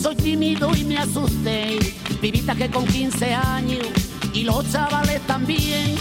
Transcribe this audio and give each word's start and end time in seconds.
Soy 0.00 0.14
tímido 0.14 0.70
y 0.76 0.84
me 0.84 0.96
asusté, 0.96 1.76
vivita 2.22 2.54
que 2.54 2.70
con 2.70 2.86
15 2.86 3.34
años 3.34 3.84
y 4.32 4.44
los 4.44 4.70
chavales 4.70 5.20
también 5.26 5.96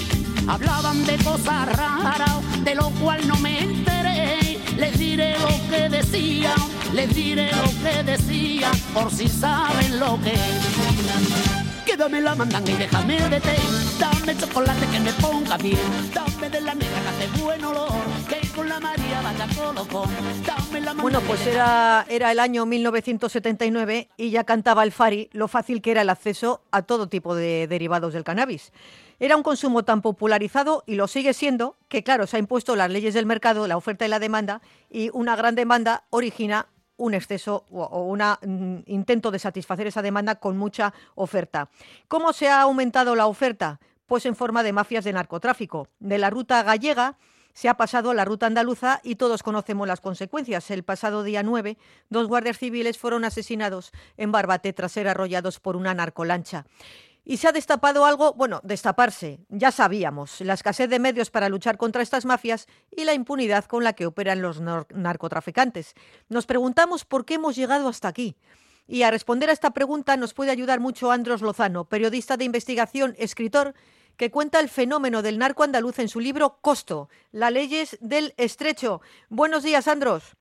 hablaban 0.47 1.03
de 1.03 1.17
cosas 1.17 1.65
raras, 1.75 2.63
de 2.63 2.75
lo 2.75 2.91
cual 2.91 3.27
no 3.27 3.37
me 3.37 3.59
enteré. 3.59 4.59
Les 4.77 4.99
diré 4.99 5.35
lo 5.39 5.69
que 5.71 5.89
decía, 5.89 6.53
les 6.93 7.15
diré 7.15 7.49
lo 7.53 7.71
que 7.81 8.03
decía, 8.03 8.69
por 8.93 9.11
si 9.11 9.29
saben 9.29 9.99
lo 9.99 10.19
que 10.21 10.35
Quédame 11.87 12.21
la 12.21 12.35
mandanga 12.35 12.71
y 12.71 12.75
déjame 12.75 13.29
de 13.29 13.39
té. 13.39 13.55
Dame 13.99 14.37
chocolate 14.37 14.85
que 14.87 14.99
me 14.99 15.13
ponga 15.13 15.57
bien. 15.57 15.79
Dame 16.13 16.49
de 16.51 16.61
la 16.61 16.75
negra 16.75 17.01
que 17.01 17.23
hace 17.23 17.41
buen 17.41 17.63
olor. 17.65 17.91
Bueno, 21.01 21.21
pues 21.21 21.45
era, 21.47 22.05
era 22.09 22.31
el 22.31 22.39
año 22.39 22.65
1979 22.65 24.09
y 24.17 24.29
ya 24.31 24.43
cantaba 24.43 24.83
el 24.83 24.91
Fari 24.91 25.29
lo 25.33 25.47
fácil 25.47 25.81
que 25.81 25.91
era 25.91 26.01
el 26.01 26.09
acceso 26.09 26.61
a 26.71 26.81
todo 26.81 27.07
tipo 27.07 27.35
de 27.35 27.67
derivados 27.67 28.13
del 28.13 28.23
cannabis. 28.23 28.71
Era 29.19 29.37
un 29.37 29.43
consumo 29.43 29.83
tan 29.83 30.01
popularizado 30.01 30.83
y 30.85 30.95
lo 30.95 31.07
sigue 31.07 31.33
siendo 31.33 31.77
que, 31.87 32.03
claro, 32.03 32.27
se 32.27 32.37
han 32.37 32.43
impuesto 32.43 32.75
las 32.75 32.91
leyes 32.91 33.13
del 33.13 33.25
mercado, 33.25 33.67
la 33.67 33.77
oferta 33.77 34.05
y 34.05 34.09
la 34.09 34.19
demanda, 34.19 34.61
y 34.89 35.09
una 35.13 35.35
gran 35.35 35.55
demanda 35.55 36.03
origina 36.09 36.67
un 36.97 37.13
exceso 37.13 37.65
o 37.71 38.03
un 38.03 38.19
mm, 38.19 38.83
intento 38.87 39.31
de 39.31 39.39
satisfacer 39.39 39.87
esa 39.87 40.01
demanda 40.01 40.35
con 40.35 40.57
mucha 40.57 40.93
oferta. 41.15 41.69
¿Cómo 42.07 42.33
se 42.33 42.49
ha 42.49 42.61
aumentado 42.61 43.15
la 43.15 43.27
oferta? 43.27 43.79
Pues 44.05 44.25
en 44.25 44.35
forma 44.35 44.63
de 44.63 44.73
mafias 44.73 45.03
de 45.03 45.13
narcotráfico. 45.13 45.87
De 45.99 46.17
la 46.17 46.29
ruta 46.29 46.63
gallega 46.63 47.17
se 47.55 47.69
ha 47.69 47.77
pasado 47.77 48.11
a 48.11 48.13
la 48.13 48.25
ruta 48.25 48.45
andaluza 48.45 48.99
y 49.01 49.15
todos 49.15 49.41
conocemos 49.41 49.87
las 49.87 50.01
consecuencias. 50.01 50.69
El 50.69 50.83
pasado 50.83 51.23
día 51.23 51.41
9, 51.41 51.77
dos 52.09 52.27
guardias 52.27 52.59
civiles 52.59 52.99
fueron 52.99 53.23
asesinados 53.23 53.93
en 54.17 54.31
Barbate 54.31 54.73
tras 54.73 54.91
ser 54.91 55.07
arrollados 55.07 55.61
por 55.61 55.77
una 55.77 55.93
narcolancha. 55.93 56.65
Y 57.23 57.37
se 57.37 57.47
ha 57.47 57.53
destapado 57.53 58.05
algo, 58.05 58.33
bueno, 58.33 58.59
destaparse, 58.63 59.39
ya 59.49 59.71
sabíamos, 59.71 60.41
la 60.41 60.53
escasez 60.53 60.89
de 60.89 60.99
medios 60.99 61.31
para 61.31 61.49
luchar 61.49 61.77
contra 61.77 62.03
estas 62.03 62.25
mafias 62.25 62.67
y 62.91 63.05
la 63.05 63.13
impunidad 63.13 63.65
con 63.65 63.83
la 63.83 63.93
que 63.93 64.05
operan 64.05 64.41
los 64.41 64.61
narcotraficantes. 64.61 65.95
Nos 66.27 66.45
preguntamos 66.45 67.05
por 67.05 67.25
qué 67.25 67.35
hemos 67.35 67.55
llegado 67.55 67.87
hasta 67.87 68.09
aquí. 68.09 68.35
Y 68.87 69.01
a 69.01 69.09
responder 69.09 69.49
a 69.49 69.53
esta 69.53 69.71
pregunta 69.71 70.17
nos 70.17 70.33
puede 70.33 70.51
ayudar 70.51 70.79
mucho 70.79 71.09
Andros 71.09 71.41
Lozano, 71.41 71.85
periodista 71.85 72.37
de 72.37 72.45
investigación, 72.45 73.15
escritor, 73.17 73.73
que 74.17 74.31
cuenta 74.31 74.59
el 74.59 74.69
fenómeno 74.69 75.21
del 75.21 75.37
narco 75.37 75.63
andaluz 75.63 75.99
en 75.99 76.09
su 76.09 76.19
libro 76.19 76.59
Costo, 76.61 77.09
las 77.31 77.51
leyes 77.51 77.97
del 78.01 78.33
estrecho. 78.37 79.01
Buenos 79.29 79.63
días, 79.63 79.87
Andros. 79.87 80.35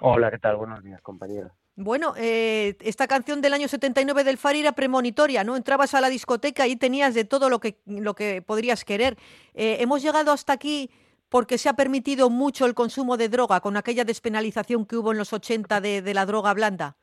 Hola, 0.00 0.30
¿qué 0.30 0.38
tal? 0.38 0.56
Buenos 0.56 0.82
días, 0.82 1.00
compañero. 1.02 1.52
Bueno, 1.80 2.14
eh, 2.16 2.76
esta 2.80 3.06
canción 3.06 3.40
del 3.40 3.54
año 3.54 3.68
79 3.68 4.24
del 4.24 4.36
Fari 4.36 4.60
era 4.60 4.72
premonitoria, 4.72 5.44
¿no? 5.44 5.56
Entrabas 5.56 5.94
a 5.94 6.00
la 6.00 6.08
discoteca 6.08 6.66
y 6.66 6.74
tenías 6.74 7.14
de 7.14 7.24
todo 7.24 7.48
lo 7.48 7.60
que, 7.60 7.78
lo 7.86 8.14
que 8.14 8.42
podrías 8.42 8.84
querer. 8.84 9.16
Eh, 9.54 9.76
hemos 9.80 10.02
llegado 10.02 10.32
hasta 10.32 10.52
aquí 10.52 10.90
porque 11.28 11.56
se 11.56 11.68
ha 11.68 11.74
permitido 11.74 12.30
mucho 12.30 12.66
el 12.66 12.74
consumo 12.74 13.16
de 13.16 13.28
droga 13.28 13.60
con 13.60 13.76
aquella 13.76 14.04
despenalización 14.04 14.86
que 14.86 14.96
hubo 14.96 15.12
en 15.12 15.18
los 15.18 15.32
80 15.32 15.80
de, 15.80 16.02
de 16.02 16.14
la 16.14 16.26
droga 16.26 16.52
blanda. 16.52 16.96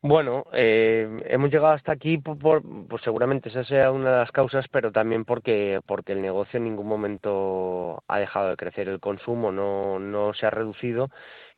Bueno, 0.00 0.44
eh, 0.52 1.08
hemos 1.26 1.50
llegado 1.50 1.74
hasta 1.74 1.90
aquí 1.90 2.18
por, 2.18 2.62
pues 2.88 3.02
seguramente 3.02 3.48
esa 3.48 3.64
sea 3.64 3.90
una 3.90 4.12
de 4.12 4.18
las 4.18 4.30
causas, 4.30 4.66
pero 4.70 4.92
también 4.92 5.24
porque 5.24 5.80
porque 5.86 6.12
el 6.12 6.22
negocio 6.22 6.58
en 6.58 6.64
ningún 6.64 6.86
momento 6.86 8.04
ha 8.06 8.20
dejado 8.20 8.50
de 8.50 8.56
crecer, 8.56 8.88
el 8.88 9.00
consumo 9.00 9.50
no 9.50 9.98
no 9.98 10.34
se 10.34 10.46
ha 10.46 10.50
reducido 10.50 11.10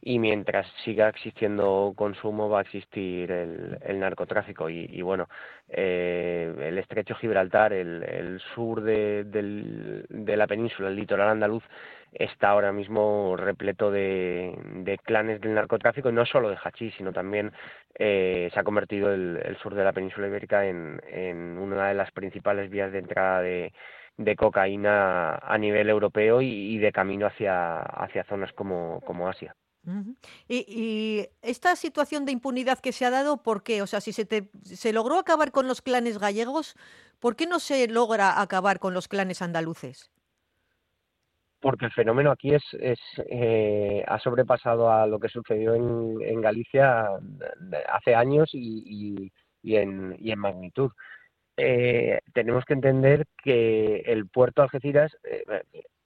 y 0.03 0.19
mientras 0.19 0.67
siga 0.84 1.09
existiendo 1.09 1.93
consumo 1.97 2.48
va 2.48 2.61
a 2.61 2.62
existir 2.62 3.31
el, 3.31 3.78
el 3.83 4.00
narcotráfico 4.00 4.71
y, 4.71 4.87
y 4.91 5.03
bueno 5.03 5.28
eh, 5.69 6.55
el 6.59 6.78
estrecho 6.78 7.15
Gibraltar 7.16 7.72
el, 7.72 8.03
el 8.03 8.41
sur 8.55 8.81
de, 8.83 9.25
del, 9.25 10.06
de 10.09 10.37
la 10.37 10.47
península 10.47 10.89
el 10.89 10.97
litoral 10.97 11.28
andaluz 11.28 11.62
está 12.12 12.49
ahora 12.50 12.72
mismo 12.72 13.37
repleto 13.37 13.91
de, 13.91 14.99
clanes 15.05 15.41
del 15.41 15.55
narcotráfico 15.55 16.09
y 16.09 16.12
no 16.12 16.25
solo 16.25 16.49
de 16.49 16.56
hachís 16.62 16.94
sino 16.94 17.12
también 17.12 17.53
eh, 17.99 18.50
se 18.53 18.60
ha 18.60 18.65
convertido 18.65 19.12
el, 19.12 19.39
el, 19.44 19.56
sur 19.59 19.75
de 19.75 19.84
la 19.84 19.93
península 19.93 20.28
ibérica 20.28 20.66
en, 20.66 21.00
en 21.09 21.59
una 21.59 21.89
de 21.89 21.94
las 21.94 22.10
principales 22.12 22.71
vías 22.71 22.91
de 22.93 22.99
entrada 22.99 23.43
de, 23.43 23.72
de 24.16 24.37
cocaína 24.37 25.37
a 25.37 25.59
nivel 25.59 25.89
europeo 25.91 26.41
y, 26.43 26.78
de 26.78 26.93
camino 26.93 27.27
hacia, 27.27 27.81
hacia 27.81 28.25
zonas 28.25 28.53
como 28.53 29.28
Asia. 29.28 29.55
Y, 30.48 31.26
esta 31.42 31.76
situación 31.76 32.24
de 32.24 32.32
impunidad 32.32 32.78
que 32.78 32.92
se 32.92 33.04
ha 33.04 33.10
dado, 33.10 33.42
¿por 33.42 33.62
qué? 33.62 33.82
O 33.82 33.86
sea, 33.86 34.00
si 34.00 34.12
se, 34.12 34.24
te, 34.24 34.50
se 34.62 34.92
logró 34.92 35.18
acabar 35.18 35.52
con 35.52 35.66
los 35.66 35.82
clanes 35.82 36.18
gallegos, 36.18 36.76
¿por 37.18 37.36
qué 37.36 37.46
no 37.46 37.58
se 37.58 37.88
logra 37.88 38.41
acabar 38.41 38.78
con 38.78 38.94
los 38.94 39.08
clanes 39.08 39.42
andaluces? 39.42 40.10
Porque 41.60 41.86
el 41.86 41.92
fenómeno 41.92 42.30
aquí 42.30 42.54
es, 42.54 42.62
es 42.78 42.98
eh, 43.30 44.02
ha 44.06 44.18
sobrepasado 44.18 44.91
a 44.91 45.06
lo 45.06 45.18
que 45.18 45.28
sucedió 45.28 45.74
en, 45.74 46.16
en 46.22 46.41
Galicia 46.41 47.06
hace 47.92 48.14
años 48.14 48.50
y, 48.54 49.30
y, 49.62 49.76
en, 49.76 50.16
magnitud. 50.38 50.91
Eh, 51.58 52.20
tenemos 52.32 52.64
que 52.64 52.72
entender 52.72 53.26
que 53.42 53.97
el 54.06 54.26
puerto 54.28 54.62
Algeciras 54.62 55.14
eh, 55.24 55.44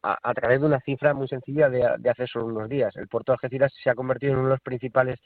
a, 0.04 0.34
través 0.34 0.60
de 0.60 0.66
una 0.66 0.80
cifra 0.80 1.14
muy 1.14 1.26
sencilla 1.28 1.70
de, 1.70 1.82
de, 1.98 2.10
hace 2.10 2.26
solo 2.26 2.46
unos 2.46 2.68
días. 2.68 2.94
El 2.96 3.08
puerto 3.08 3.32
de 3.32 3.34
Algeciras 3.34 3.72
se 3.82 3.88
ha 3.88 3.94
convertido 3.94 4.32
en 4.32 4.38
uno 4.38 4.48
de 4.48 4.54
los 4.54 4.60
principales 4.60 5.18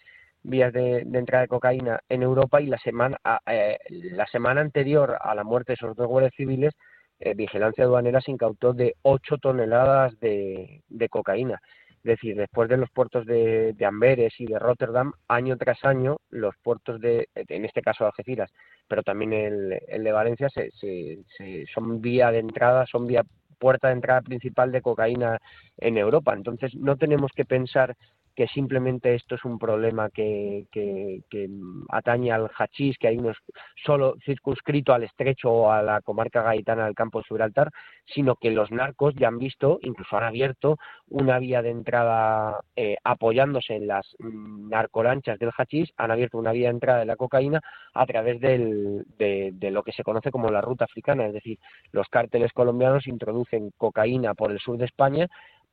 vías 0.42 0.72
de, 0.72 0.98
entrada 1.00 1.42
de 1.42 1.48
cocaína 1.48 2.00
en 2.08 2.22
Europa 2.22 2.60
y 2.60 2.66
la 2.66 2.78
semana, 2.78 3.18
eh, 3.46 3.78
la 3.88 4.26
semana 4.26 4.60
anterior 4.60 5.16
a 5.20 5.34
la 5.34 5.44
muerte 5.44 5.72
de 5.72 5.74
esos 5.74 5.96
dos 5.96 6.06
guardias 6.06 6.34
civiles, 6.36 6.74
eh, 7.20 7.34
Vigilancia 7.34 7.84
Aduanera 7.84 8.20
se 8.20 8.30
incautó 8.30 8.72
de 8.72 8.94
8 9.02 9.38
toneladas 9.38 10.18
de, 10.20 10.82
cocaína. 11.10 11.60
Es 11.96 12.04
decir, 12.04 12.36
después 12.36 12.68
de 12.68 12.76
los 12.76 12.90
puertos 12.90 13.26
de, 13.26 13.72
de, 13.72 13.84
Amberes 13.84 14.32
y 14.38 14.46
de 14.46 14.58
Rotterdam, 14.58 15.12
año 15.26 15.56
tras 15.56 15.84
año, 15.84 16.18
los 16.30 16.54
puertos 16.62 17.00
de, 17.00 17.28
en 17.34 17.64
este 17.64 17.82
caso 17.82 18.06
Algeciras, 18.06 18.52
pero 18.86 19.02
también 19.02 19.32
el, 19.32 20.04
de 20.04 20.12
Valencia, 20.12 20.48
se, 20.48 20.70
se, 20.70 21.66
son 21.74 22.00
vía 22.00 22.30
de 22.30 22.38
entrada, 22.38 22.86
son 22.86 23.08
vía 23.08 23.24
puerta 23.58 23.88
de 23.88 23.94
entrada 23.94 24.22
principal 24.22 24.72
de 24.72 24.82
cocaína 24.82 25.38
en 25.76 25.98
Europa. 25.98 26.34
Entonces, 26.34 26.74
no 26.74 26.96
tenemos 26.96 27.32
que 27.34 27.44
pensar 27.44 27.96
que 28.38 28.46
simplemente 28.46 29.16
esto 29.16 29.34
es 29.34 29.44
un 29.44 29.58
problema 29.58 30.10
que, 30.10 30.66
que, 30.70 31.48
atañe 31.88 32.30
al 32.30 32.48
hachís, 32.56 32.96
que 32.96 33.08
hay 33.08 33.18
unos 33.18 33.36
solo 33.84 34.14
circunscrito 34.24 34.94
al 34.94 35.02
estrecho 35.02 35.50
o 35.50 35.72
a 35.72 35.82
la 35.82 36.02
comarca 36.02 36.42
gaitana 36.42 36.84
del 36.84 36.94
campo 36.94 37.18
de 37.18 37.24
Gibraltar, 37.24 37.72
sino 38.06 38.36
que 38.36 38.52
los 38.52 38.70
narcos 38.70 39.16
ya 39.16 39.26
han 39.26 39.38
visto, 39.38 39.80
incluso 39.82 40.16
han 40.16 40.22
abierto 40.22 40.76
una 41.08 41.40
vía 41.40 41.62
de 41.62 41.70
entrada 41.70 42.60
eh, 42.76 42.96
apoyándose 43.02 43.74
en 43.74 43.88
las 43.88 44.06
mm, 44.20 44.68
narcolanchas 44.68 45.40
del 45.40 45.50
hachís, 45.50 45.92
han 45.96 46.12
abierto 46.12 46.38
una 46.38 46.52
vía 46.52 46.68
de 46.68 46.74
entrada 46.74 47.00
de 47.00 47.06
la 47.06 47.16
cocaína 47.16 47.60
a 47.92 48.06
través 48.06 48.40
del, 48.40 49.04
de, 49.18 49.50
de 49.52 49.70
lo 49.72 49.82
que 49.82 49.90
se 49.90 50.04
conoce 50.04 50.30
como 50.30 50.48
la 50.50 50.60
ruta 50.60 50.84
africana, 50.84 51.26
es 51.26 51.32
decir, 51.32 51.58
los 51.90 52.06
cárteles 52.06 52.52
colombianos 52.52 53.08
introducen 53.08 53.72
cocaína 53.76 54.34
por 54.34 54.52
el 54.52 54.60
sur 54.60 54.78
de 54.78 54.84
España, 54.84 55.26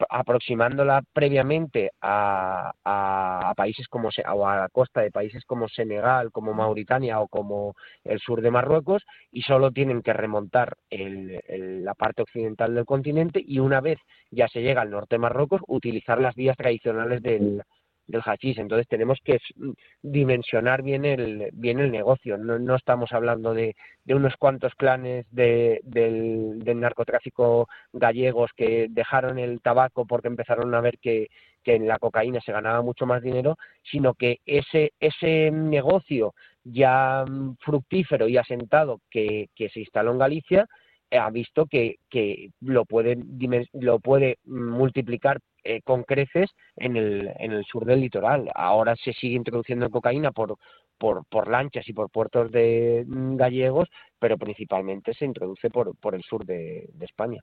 aproximándola 0.10 1.04
previamente 1.14 1.92
a, 2.02 2.72
a, 2.84 3.50
a, 3.50 3.54
países 3.54 3.88
como 3.88 4.10
o 4.10 4.48
a 4.48 4.58
la 4.58 4.70
costa 4.70 5.02
de 5.02 5.12
países 5.12 5.44
como 5.46 5.68
Senegal, 5.70 6.32
como 6.32 6.54
Mauritania 6.54 7.20
o 7.20 7.28
como 7.28 7.76
el 8.04 8.20
sur 8.20 8.42
de 8.42 8.52
Marruecos 8.52 9.04
y 9.32 9.42
solo 9.42 9.72
tienen 9.72 10.02
que 10.02 10.14
remontar 10.14 10.78
el, 10.90 11.42
el, 11.48 11.84
la 11.84 11.94
parte 11.94 12.24
occidental 12.24 12.76
del 12.76 12.86
continente 12.86 13.42
y 13.46 13.60
una 13.60 13.82
vez 13.82 14.00
ya 14.32 14.48
se 14.48 14.62
llega 14.62 14.82
al 14.82 14.92
norte 14.92 15.16
de 15.16 15.20
Marruecos 15.20 15.62
utilizar 15.68 16.20
las 16.20 16.36
vías 16.36 16.58
tradicionales 16.58 17.22
del, 17.22 17.64
del 18.08 18.22
hachís. 18.22 18.58
Entonces 18.58 18.88
tenemos 18.88 19.20
que 19.24 19.40
dimensionar 20.02 20.82
bien 20.82 21.06
el, 21.06 21.50
bien 21.54 21.80
el 21.80 21.92
negocio. 21.92 22.38
No, 22.38 22.60
no 22.60 22.76
estamos 22.76 23.12
hablando 23.12 23.54
de, 23.54 23.76
de, 24.04 24.16
unos 24.16 24.36
cuantos 24.38 24.74
clanes 24.76 25.26
de, 25.32 25.82
del, 25.84 26.60
del, 26.64 26.80
narcotráfico 26.80 27.68
gallegos 27.94 28.52
que 28.56 28.88
dejaron 28.90 29.40
el 29.40 29.62
tabaco 29.62 30.06
porque 30.06 30.28
empezaron 30.28 30.74
a 30.74 30.82
ver 30.82 30.98
que, 31.00 31.28
que 31.64 31.76
en 31.76 31.88
la 31.88 32.00
cocaína 32.00 32.40
se 32.42 32.52
ganaba 32.52 32.82
mucho 32.82 33.06
más 33.06 33.22
dinero, 33.22 33.58
sino 33.84 34.14
que 34.14 34.40
ese, 34.46 34.94
ese 35.00 35.52
negocio 35.52 36.34
ya 36.64 37.26
fructífero 37.60 38.28
y 38.28 38.38
asentado 38.38 39.02
que, 39.10 39.50
que 39.56 39.70
se 39.70 39.82
instaló 39.82 40.12
en 40.12 40.20
Galicia, 40.20 40.68
ha 41.12 41.30
visto 41.30 41.66
que, 41.66 41.98
que 42.10 42.50
lo, 42.62 42.86
puede, 42.86 43.18
lo 43.74 44.00
puede 44.00 44.38
multiplicar 44.46 45.40
eh, 45.64 45.82
con 45.82 46.04
creces 46.04 46.52
en 46.76 46.96
el, 46.96 47.32
en 47.40 47.52
el 47.52 47.66
sur 47.66 47.86
del 47.86 48.02
litoral. 48.02 48.52
Ahora 48.54 48.96
se 48.96 49.14
sigue 49.14 49.36
introduciendo 49.36 49.90
cocaína 49.90 50.32
por, 50.32 50.58
por, 50.98 51.26
por 51.26 51.50
lanchas 51.50 51.88
y 51.88 51.94
por 51.94 52.10
puertos 52.10 52.52
de 52.52 53.06
mm, 53.08 53.36
gallegos, 53.36 53.90
pero 54.20 54.38
principalmente 54.38 55.14
se 55.14 55.26
introduce 55.26 55.70
por, 55.70 55.96
por 55.98 56.16
el 56.16 56.24
sur 56.24 56.46
de, 56.46 56.90
España. 57.02 57.42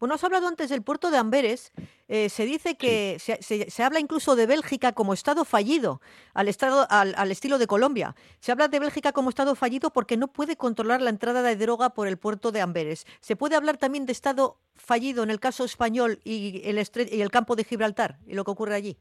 Bueno, 0.00 0.14
has 0.14 0.24
hablado 0.24 0.48
antes 0.48 0.68
del 0.68 0.82
puerto 0.82 1.10
de 1.10 1.18
Amberes. 1.18 1.72
Eh, 2.08 2.28
se 2.28 2.44
dice 2.44 2.76
que 2.76 3.18
se, 3.20 3.40
se, 3.40 3.82
habla 3.84 4.00
incluso 4.00 4.34
de 4.34 4.46
Bélgica 4.46 4.92
como 4.92 5.14
Estado 5.14 5.44
fallido, 5.44 6.00
al, 6.32 6.48
estado, 6.48 6.86
al, 6.90 7.14
al, 7.16 7.30
estilo 7.30 7.58
de 7.58 7.68
Colombia. 7.68 8.16
Se 8.40 8.50
habla 8.50 8.66
de 8.66 8.80
Bélgica 8.80 9.12
como 9.12 9.28
Estado 9.28 9.54
fallido 9.54 9.90
porque 9.90 10.16
no 10.16 10.28
puede 10.28 10.56
controlar 10.56 11.02
la 11.02 11.10
entrada 11.10 11.42
de 11.42 11.56
droga 11.56 11.90
por 11.90 12.08
el 12.08 12.16
puerto 12.16 12.50
de 12.50 12.62
Amberes. 12.62 13.06
¿Se 13.20 13.36
puede 13.36 13.54
hablar 13.54 13.76
también 13.76 14.06
de 14.06 14.12
Estado 14.12 14.58
fallido 14.74 15.22
en 15.22 15.30
el 15.30 15.38
caso 15.38 15.64
español 15.64 16.20
y 16.24 16.62
el, 16.64 16.82
y 17.12 17.20
el 17.20 17.30
campo 17.30 17.54
de 17.54 17.64
Gibraltar 17.64 18.18
y 18.26 18.34
lo 18.34 18.44
que 18.44 18.50
ocurre 18.50 18.74
allí? 18.74 18.98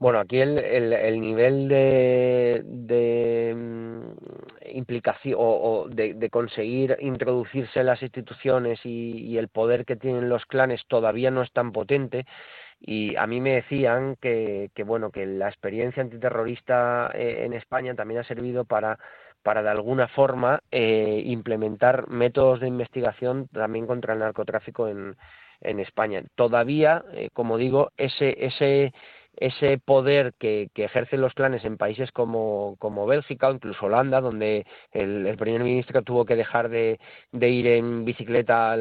Bueno, 0.00 0.20
aquí 0.20 0.40
el, 0.40 0.58
el, 0.58 1.20
nivel 1.20 1.66
de, 1.66 2.62
de 2.64 3.52
mm, 3.56 4.76
implicación 4.76 5.34
o, 5.38 5.88
de, 5.90 6.30
conseguir 6.30 6.96
introducirse 7.00 7.80
en 7.80 7.86
las 7.86 8.02
instituciones 8.02 8.78
y, 8.84 9.36
el 9.38 9.48
poder 9.48 9.84
que 9.84 9.96
tienen 9.96 10.28
los 10.28 10.46
clanes 10.46 10.82
todavía 10.86 11.30
no 11.32 11.42
es 11.42 11.52
tan 11.52 11.72
potente 11.72 12.26
y 12.80 13.16
a 13.16 13.26
mí 13.26 13.40
me 13.40 13.54
decían 13.54 14.16
que, 14.20 14.70
que 14.74 14.84
bueno 14.84 15.10
que 15.10 15.26
la 15.26 15.48
experiencia 15.48 16.02
antiterrorista 16.02 17.10
eh, 17.14 17.44
en 17.44 17.52
España 17.52 17.94
también 17.94 18.20
ha 18.20 18.24
servido 18.24 18.64
para 18.64 18.98
para 19.42 19.62
de 19.62 19.70
alguna 19.70 20.08
forma 20.08 20.60
eh, 20.70 21.22
implementar 21.24 22.08
métodos 22.08 22.60
de 22.60 22.68
investigación 22.68 23.48
también 23.48 23.86
contra 23.86 24.14
el 24.14 24.20
narcotráfico 24.20 24.88
en, 24.88 25.16
en 25.60 25.80
España. 25.80 26.22
Todavía, 26.34 27.04
eh, 27.12 27.30
como 27.32 27.56
digo, 27.56 27.90
ese, 27.96 28.36
ese 28.44 28.92
ese 29.40 29.78
poder 29.78 30.34
que, 30.38 30.70
ejercen 30.74 31.20
los 31.20 31.34
clanes 31.34 31.64
en 31.64 31.76
países 31.76 32.10
como, 32.12 32.76
como 32.78 33.06
Bélgica 33.06 33.48
o 33.48 33.52
incluso 33.52 33.86
Holanda, 33.86 34.20
donde 34.20 34.66
el, 34.92 35.36
primer 35.38 35.62
ministro 35.62 36.02
tuvo 36.02 36.24
que 36.24 36.36
dejar 36.36 36.68
de, 36.68 36.98
ir 37.32 37.66
en 37.66 38.04
bicicleta 38.04 38.74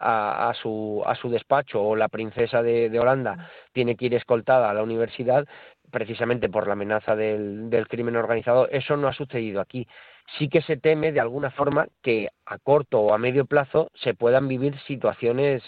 a, 0.00 0.52
su, 0.54 1.02
a 1.06 1.14
su 1.14 1.30
despacho, 1.30 1.82
o 1.82 1.96
la 1.96 2.08
princesa 2.08 2.62
de, 2.62 2.98
Holanda 2.98 3.50
tiene 3.72 3.96
que 3.96 4.06
ir 4.06 4.14
escoltada 4.14 4.70
a 4.70 4.74
la 4.74 4.82
universidad, 4.82 5.46
precisamente 5.90 6.48
por 6.48 6.66
la 6.66 6.72
amenaza 6.74 7.16
del, 7.16 7.68
del 7.68 7.88
crimen 7.88 8.16
organizado, 8.16 8.68
eso 8.68 8.96
no 8.96 9.08
ha 9.08 9.12
sucedido 9.12 9.60
aquí. 9.60 9.86
Sí 10.38 10.48
que 10.48 10.62
se 10.62 10.76
teme 10.76 11.12
de 11.12 11.20
alguna 11.20 11.50
forma 11.50 11.88
que 12.02 12.28
a 12.46 12.58
corto 12.58 13.00
o 13.00 13.12
a 13.12 13.18
medio 13.18 13.44
plazo 13.44 13.90
se 13.94 14.14
puedan 14.14 14.48
vivir 14.48 14.78
situaciones 14.86 15.62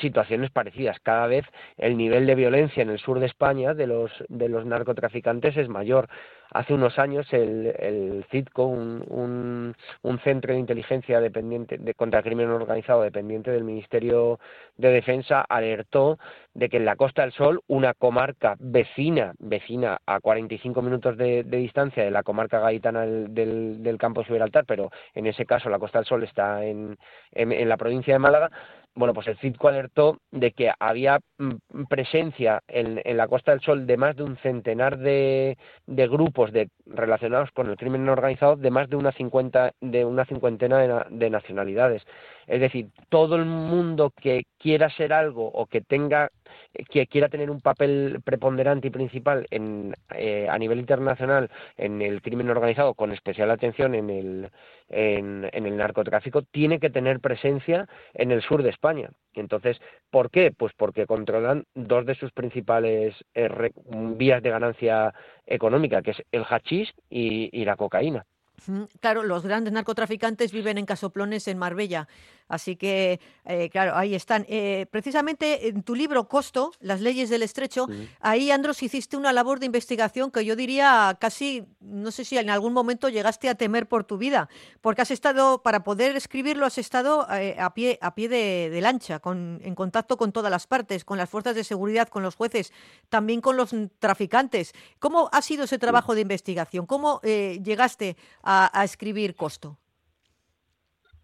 situaciones 0.00 0.50
parecidas. 0.50 0.98
Cada 1.00 1.26
vez 1.26 1.44
el 1.78 1.96
nivel 1.96 2.26
de 2.26 2.34
violencia 2.34 2.82
en 2.82 2.90
el 2.90 2.98
sur 2.98 3.20
de 3.20 3.26
España 3.26 3.74
de 3.74 3.86
los, 3.86 4.10
de 4.28 4.48
los 4.48 4.66
narcotraficantes 4.66 5.56
es 5.56 5.68
mayor. 5.68 6.08
Hace 6.52 6.74
unos 6.74 6.98
años 6.98 7.26
el, 7.32 7.74
el 7.78 8.24
CITCO, 8.30 8.66
un, 8.66 9.74
un, 10.02 10.18
centro 10.20 10.52
de 10.52 10.60
inteligencia 10.60 11.20
dependiente 11.20 11.76
de 11.78 11.94
contra 11.94 12.22
crimen 12.22 12.50
organizado 12.50 13.02
dependiente 13.02 13.50
del 13.50 13.64
Ministerio 13.64 14.38
de 14.76 14.90
Defensa, 14.90 15.40
alertó 15.40 16.18
de 16.56 16.70
que 16.70 16.78
en 16.78 16.86
la 16.86 16.96
Costa 16.96 17.22
del 17.22 17.32
Sol, 17.32 17.60
una 17.66 17.92
comarca 17.92 18.56
vecina, 18.58 19.34
vecina 19.38 19.98
a 20.06 20.20
45 20.20 20.80
minutos 20.80 21.16
de, 21.18 21.44
de 21.44 21.56
distancia 21.58 22.02
de 22.02 22.10
la 22.10 22.22
comarca 22.22 22.60
gaditana 22.60 23.02
del, 23.02 23.82
del, 23.82 23.98
campo 23.98 24.22
de 24.22 24.28
Gibraltar, 24.28 24.64
pero 24.64 24.90
en 25.14 25.26
ese 25.26 25.44
caso 25.44 25.68
la 25.68 25.78
Costa 25.78 25.98
del 25.98 26.06
Sol 26.06 26.24
está 26.24 26.64
en, 26.64 26.96
en 27.32 27.68
la 27.68 27.76
provincia 27.76 28.14
de 28.14 28.18
Málaga, 28.18 28.50
bueno, 28.96 29.12
pues 29.12 29.28
el 29.28 29.36
CITCO 29.36 29.68
alertó 29.68 30.18
de 30.30 30.52
que 30.52 30.72
había 30.80 31.20
mm, 31.38 31.84
presencia 31.88 32.62
en, 32.66 33.02
la 33.16 33.28
Costa 33.28 33.52
del 33.52 33.60
Sol 33.60 33.86
de 33.86 33.98
más 33.98 34.16
de 34.16 34.22
un 34.22 34.38
centenar 34.38 34.96
de, 34.98 35.58
grupos 35.86 36.50
de, 36.50 36.70
relacionados 36.86 37.50
con 37.52 37.68
el 37.68 37.76
crimen 37.76 38.08
organizado 38.08 38.56
de 38.56 38.70
más 38.70 38.88
de 38.88 38.96
una, 38.96 39.12
cincuenta, 39.12 39.72
de 39.82 40.06
una 40.06 40.24
cincuentena 40.24 41.06
de 41.10 41.30
nacionalidades. 41.30 42.02
Es 42.46 42.60
decir, 42.60 42.88
todo 43.08 43.36
el 43.36 43.44
mundo 43.44 44.12
que 44.20 44.44
quiera 44.58 44.88
ser 44.90 45.12
algo 45.12 45.46
o 45.46 45.66
que 45.66 45.80
tenga 45.80 46.30
que 46.90 47.06
quiera 47.06 47.28
tener 47.28 47.50
un 47.50 47.60
papel 47.60 48.20
preponderante 48.24 48.88
y 48.88 48.90
principal 48.90 49.46
en, 49.50 49.94
eh, 50.14 50.46
a 50.48 50.58
nivel 50.58 50.78
internacional 50.78 51.50
en 51.76 52.02
el 52.02 52.22
crimen 52.22 52.50
organizado, 52.50 52.94
con 52.94 53.12
especial 53.12 53.50
atención 53.50 53.94
en 53.94 54.10
el, 54.10 54.50
en, 54.88 55.44
el 55.52 55.76
narcotráfico, 55.76 56.42
tiene 56.42 56.78
que 56.78 56.90
tener 56.90 57.20
presencia 57.20 57.88
en 58.14 58.30
el 58.30 58.42
sur 58.42 58.62
de 58.62 58.70
España. 58.70 59.10
Entonces, 59.34 59.80
¿por 60.10 60.30
qué? 60.30 60.52
Pues 60.56 60.72
porque 60.76 61.06
controlan 61.06 61.64
dos 61.74 62.06
de 62.06 62.14
sus 62.14 62.32
principales 62.32 63.14
eh, 63.34 63.48
vías 64.16 64.42
de 64.42 64.50
ganancia 64.50 65.14
económica, 65.46 66.02
que 66.02 66.12
es 66.12 66.22
el 66.32 66.44
hachís 66.44 66.92
y 67.10 67.64
la 67.64 67.76
cocaína. 67.76 68.24
Claro, 69.00 69.22
los 69.22 69.42
grandes 69.42 69.72
narcotraficantes 69.72 70.52
viven 70.52 70.78
en 70.78 70.86
casoplones 70.86 71.46
en 71.48 71.58
Marbella. 71.58 72.08
Así 72.48 72.76
que, 72.76 73.20
eh, 73.44 73.68
claro, 73.70 73.96
ahí 73.96 74.14
están. 74.14 74.46
Eh, 74.48 74.86
precisamente 74.90 75.68
en 75.68 75.82
tu 75.82 75.94
libro 75.94 76.28
Costo, 76.28 76.72
Las 76.80 77.00
leyes 77.00 77.28
del 77.28 77.42
estrecho, 77.42 77.88
ahí, 78.20 78.50
Andros, 78.50 78.82
hiciste 78.82 79.16
una 79.16 79.32
labor 79.32 79.58
de 79.58 79.66
investigación 79.66 80.30
que 80.30 80.44
yo 80.44 80.54
diría 80.54 81.16
casi, 81.20 81.64
no 81.80 82.10
sé 82.10 82.24
si 82.24 82.38
en 82.38 82.50
algún 82.50 82.72
momento 82.72 83.08
llegaste 83.08 83.48
a 83.48 83.56
temer 83.56 83.88
por 83.88 84.04
tu 84.04 84.16
vida, 84.16 84.48
porque 84.80 85.02
has 85.02 85.10
estado, 85.10 85.62
para 85.62 85.82
poder 85.82 86.16
escribirlo, 86.16 86.66
has 86.66 86.78
estado 86.78 87.26
eh, 87.32 87.56
a 87.58 87.74
pie, 87.74 87.98
a 88.00 88.14
pie 88.14 88.28
de, 88.28 88.80
lancha, 88.80 89.18
con, 89.18 89.60
en 89.64 89.74
contacto 89.74 90.16
con 90.16 90.30
todas 90.30 90.50
las 90.50 90.66
partes, 90.66 91.04
con 91.04 91.18
las 91.18 91.28
fuerzas 91.28 91.56
de 91.56 91.64
seguridad, 91.64 92.08
con 92.08 92.22
los 92.22 92.36
jueces, 92.36 92.72
también 93.08 93.40
con 93.40 93.56
los 93.56 93.74
traficantes. 93.98 94.72
¿Cómo 95.00 95.28
ha 95.32 95.42
sido 95.42 95.64
ese 95.64 95.78
trabajo 95.78 96.14
de 96.14 96.20
investigación? 96.20 96.86
¿Cómo 96.86 97.20
llegaste 97.22 98.16
a 98.42 98.84
escribir 98.84 99.34
Costo? 99.34 99.78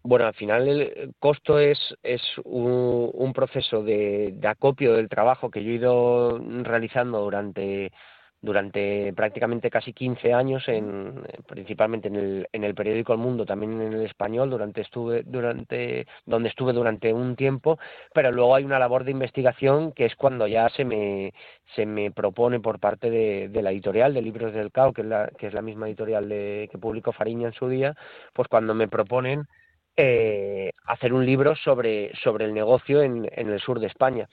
Bueno, 0.05 0.25
al 0.25 0.33
final 0.33 0.67
el 0.67 1.13
costo 1.17 1.59
es, 1.59 1.79
es 2.03 2.21
un, 2.43 3.31
proceso 3.33 3.83
de, 3.83 4.37
acopio 4.43 4.93
del 4.93 5.07
trabajo 5.07 5.49
que 5.49 5.63
yo 5.63 5.71
he 5.71 5.75
ido 5.75 6.39
realizando 6.63 7.21
durante, 7.21 7.93
durante 8.41 9.13
prácticamente 9.13 9.69
casi 9.69 9.93
15 9.93 10.33
años, 10.33 10.67
en, 10.67 11.23
principalmente 11.47 12.09
en 12.09 12.15
el, 12.17 12.47
en 12.51 12.65
el 12.65 12.75
periódico 12.75 13.13
El 13.13 13.19
Mundo, 13.19 13.45
también 13.45 13.81
en 13.81 13.93
el 13.93 14.05
español, 14.05 14.49
durante 14.49 14.81
estuve, 14.81 15.23
durante, 15.23 16.05
donde 16.25 16.49
estuve 16.49 16.73
durante 16.73 17.13
un 17.13 17.37
tiempo, 17.37 17.79
pero 18.13 18.29
luego 18.33 18.55
hay 18.55 18.65
una 18.65 18.79
labor 18.79 19.05
de 19.05 19.11
investigación 19.11 19.93
que 19.93 20.05
es 20.05 20.15
cuando 20.17 20.47
ya 20.47 20.67
se 20.69 20.83
me, 20.83 21.33
se 21.75 21.85
me 21.85 22.11
propone 22.11 22.59
por 22.59 22.79
parte 22.79 23.09
de, 23.09 23.47
de 23.47 23.61
la 23.61 23.71
editorial 23.71 24.13
de 24.13 24.21
Libros 24.21 24.53
del 24.53 24.71
CAO, 24.71 24.91
que 24.91 25.01
es 25.01 25.07
la, 25.07 25.29
que 25.37 25.47
es 25.47 25.53
la 25.53 25.61
misma 25.61 25.87
editorial 25.87 26.27
de, 26.27 26.67
que 26.69 26.77
publicó 26.77 27.13
Fariña 27.13 27.47
en 27.47 27.53
su 27.53 27.69
día, 27.69 27.95
pues 28.33 28.49
cuando 28.49 28.73
me 28.75 28.89
proponen 28.89 29.47
eh, 29.95 30.71
hacer 30.85 31.13
un 31.13 31.25
libro 31.25 31.55
sobre, 31.55 32.11
sobre 32.23 32.45
el 32.45 32.53
negocio 32.53 33.01
en, 33.01 33.29
en 33.31 33.49
el 33.49 33.59
sur 33.59 33.79
de 33.79 33.87
España. 33.87 34.27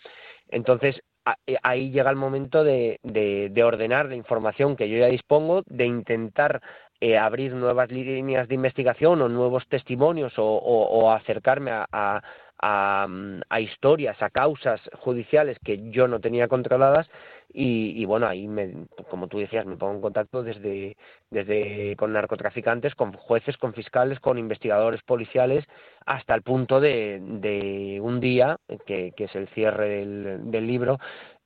Entonces, 0.49 1.01
eh, 1.47 1.57
ahí 1.63 1.91
llega 1.91 2.11
el 2.11 2.17
momento 2.17 2.65
de, 2.65 2.99
de, 3.03 3.65
ordenar 3.65 4.07
la 4.07 4.17
información 4.17 4.77
que 4.77 4.89
yo 4.89 4.99
ya 4.99 5.07
dispongo, 5.07 5.63
de 5.67 5.87
intentar 5.87 6.63
eh, 7.01 7.19
abrir 7.19 7.55
nuevas 7.55 7.91
líneas 7.91 8.49
de 8.49 8.55
investigación 8.55 9.21
o 9.23 9.29
nuevos 9.29 9.67
testimonios 9.69 10.39
o, 10.39 10.45
o, 10.45 11.13
acercarme 11.13 11.71
a, 11.73 12.23
a, 12.63 13.61
historias, 13.61 14.21
a 14.23 14.31
causas 14.31 14.81
judiciales 14.99 15.59
que 15.65 15.91
yo 15.91 16.09
no 16.09 16.21
tenía 16.21 16.49
controladas 16.49 17.09
y, 17.53 18.05
bueno, 18.05 18.27
ahí, 18.27 18.47
me, 18.47 18.87
como 19.09 19.27
tú 19.27 19.39
decías, 19.39 19.67
me 19.67 19.77
pongo 19.77 19.95
en 19.95 20.01
contacto 20.01 20.43
desde, 20.43 20.97
desde 21.31 21.97
con 21.97 22.13
narcotraficantes, 22.13 22.95
con 22.95 23.13
jueces, 23.13 23.57
con 23.57 23.75
fiscales, 23.75 24.21
con 24.21 24.39
investigadores 24.39 25.03
policiales, 25.03 25.65
hasta 26.07 26.35
el 26.35 26.43
punto 26.43 26.81
de, 26.81 27.19
de 27.21 28.01
un 28.01 28.21
día, 28.21 28.59
que, 28.87 29.13
que 29.17 29.25
es 29.25 29.35
el 29.35 29.49
cierre 29.49 29.89
del, 29.89 30.51
del 30.51 30.67
libro, 30.67 30.99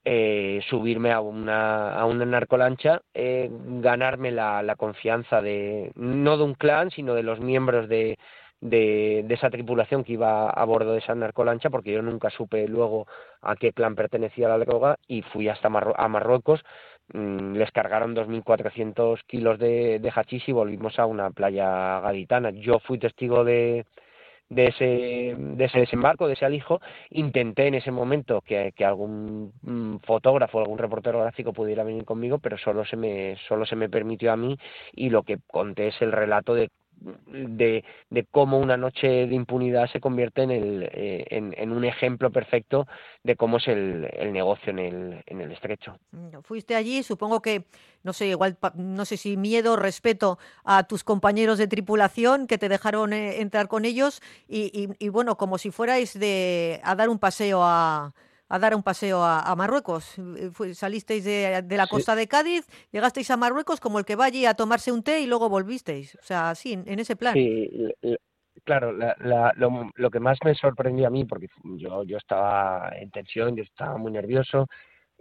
eh, 0.05 0.61
subirme 0.69 1.13
a 1.13 1.21
una, 1.21 1.95
a 1.95 2.05
una 2.05 2.27
narcolancha, 2.27 3.01
eh, 3.15 3.49
ganarme 3.51 4.31
la, 4.31 4.63
la 4.63 4.77
confianza 4.77 5.41
de, 5.41 5.93
no 5.95 6.37
de 6.37 6.45
un 6.45 6.55
clan, 6.55 6.91
sino 6.91 7.15
de 7.15 7.23
los 7.23 7.41
miembros 7.41 7.89
de, 8.65 9.25
de, 9.27 9.35
esa 9.35 9.51
tripulación 9.51 10.05
que 10.05 10.15
iba 10.15 10.49
a 10.49 10.65
bordo 10.65 10.93
de 10.93 10.99
esa 11.01 11.15
narcolancha, 11.15 11.69
porque 11.69 11.93
yo 11.93 12.01
nunca 12.03 12.31
supe 12.31 12.67
luego 12.67 13.07
a 13.43 13.57
qué 13.57 13.73
plan 13.73 13.95
pertenecía 13.95 14.49
la 14.49 14.59
droga 14.59 14.97
y 15.07 15.21
fui 15.23 15.49
hasta 15.49 15.69
a 15.69 16.09
Marruecos. 16.09 16.65
Mm, 17.13 17.57
les 17.57 17.71
cargaron 17.73 18.15
2.400 18.17 19.23
kilos 19.27 19.59
de, 19.59 19.99
de 19.99 20.13
hachís 20.15 20.49
y 20.49 20.53
volvimos 20.53 20.99
a 20.99 21.05
una 21.05 21.31
playa 21.31 22.01
gaditana. 22.01 22.51
Yo 22.51 22.79
fui 22.79 22.99
testigo 22.99 23.45
de, 23.45 23.85
ese, 24.49 25.37
de 25.39 25.65
ese 25.65 25.81
desembarco, 25.81 26.27
de 26.27 26.33
ese 26.33 26.47
alijo, 26.47 26.81
intenté 27.11 27.67
en 27.67 27.75
ese 27.75 27.91
momento 27.91 28.41
que, 28.41 28.73
que 28.75 28.85
algún 28.87 29.53
mm, 29.63 29.99
fotógrafo, 30.07 30.61
algún 30.61 30.79
reportero 30.79 31.21
gráfico 31.21 31.53
pudiera 31.53 31.85
venir 31.85 32.05
conmigo, 32.07 32.39
pero 32.39 32.57
solo 32.57 32.87
se 32.87 32.97
me, 32.97 33.37
solo 33.47 33.67
se 33.67 33.77
me 33.77 33.91
permitió 33.91 34.33
a 34.33 34.37
mí 34.37 34.57
y 34.93 35.11
lo 35.11 35.23
que 35.23 35.39
conté 35.47 35.89
es 35.89 36.01
el 36.01 36.13
relato 36.13 36.55
de 36.55 36.71
de, 37.27 37.85
de, 38.11 38.25
cómo 38.31 38.59
una 38.59 38.77
noche 38.77 39.07
de 39.07 39.35
impunidad 39.35 39.91
se 39.91 40.01
convierte 40.01 40.43
en, 40.43 40.51
el, 40.51 40.83
eh, 40.93 41.27
en, 41.31 41.73
un 41.73 41.85
ejemplo 41.85 42.31
perfecto 42.31 42.87
de 43.23 43.37
cómo 43.37 43.59
es 43.59 43.69
el, 43.69 44.09
el, 44.13 44.33
negocio 44.33 44.71
en 44.71 44.79
el, 44.79 45.23
en 45.27 45.41
el 45.41 45.53
estrecho. 45.53 45.99
Fuiste 46.43 46.75
allí, 46.75 47.03
supongo 47.03 47.43
que, 47.43 47.65
no 48.03 48.13
sé, 48.13 48.29
igual, 48.29 48.57
no 48.75 49.05
sé 49.05 49.17
si 49.17 49.37
miedo, 49.37 49.77
respeto 49.77 50.39
a 50.65 50.85
tus 50.85 51.05
compañeros 51.05 51.59
de 51.59 51.67
tripulación 51.67 52.47
que 52.47 52.59
te 52.59 52.69
dejaron 52.69 53.13
eh, 53.13 53.41
entrar 53.41 53.69
con 53.69 53.85
ellos 53.85 54.23
y, 54.49 54.71
y, 54.73 54.89
y, 55.05 55.09
bueno, 55.09 55.37
como 55.37 55.59
si 55.59 55.71
fuerais 55.71 56.19
de, 56.19 56.81
a 56.85 56.95
dar 56.95 57.09
un 57.09 57.19
paseo 57.19 57.63
a 57.63 58.15
a 58.49 58.59
dar 58.59 58.75
un 58.75 58.83
paseo 58.83 59.23
a, 59.23 59.55
Marruecos. 59.57 60.19
Eh, 60.19 60.75
salisteis 60.75 61.25
de, 61.25 61.65
la 61.69 61.87
costa 61.87 62.15
de 62.15 62.27
Cádiz, 62.27 62.67
llegasteis 62.93 63.31
a 63.31 63.37
Marruecos 63.37 63.81
como 63.81 63.99
el 63.99 64.05
que 64.05 64.17
va 64.17 64.27
allí 64.27 64.47
a 64.47 64.55
tomarse 64.55 64.93
un 64.93 65.03
té 65.03 65.21
y 65.21 65.27
luego 65.27 65.49
volvisteis. 65.49 66.15
O 66.17 66.23
sea, 66.23 66.51
así, 66.51 66.73
en, 66.73 66.99
ese 66.99 67.17
plan. 67.17 67.35
Sí, 67.35 67.71
claro, 68.65 68.93
lo, 68.93 70.11
que 70.11 70.21
más 70.21 70.39
me 70.45 70.55
sorprendió 70.55 71.07
a 71.07 71.11
mí, 71.11 71.25
porque 71.25 71.49
yo, 71.63 72.05
yo 72.05 72.17
estaba 72.17 72.91
en 72.97 73.11
tensión, 73.11 73.57
yo 73.57 73.63
estaba 73.63 73.97
muy 73.99 74.13
nervioso, 74.13 74.69